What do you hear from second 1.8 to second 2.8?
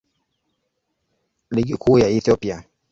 ya Ethiopia.